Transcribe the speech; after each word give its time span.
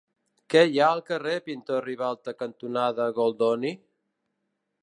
Què 0.53 0.63
hi 0.69 0.79
ha 0.83 0.87
al 0.93 1.03
carrer 1.09 1.35
Pintor 1.49 1.87
Ribalta 1.89 2.35
cantonada 2.39 3.09
Goldoni? 3.21 3.75